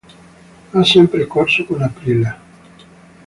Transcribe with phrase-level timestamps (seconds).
[0.71, 2.35] Ha sempre corso con l'Aprilia.